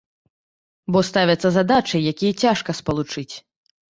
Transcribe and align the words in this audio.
Бо 0.93 0.99
ставяцца 1.09 1.51
задачы, 1.57 2.01
якія 2.13 2.33
цяжка 2.47 2.71
спалучыць. 2.81 3.29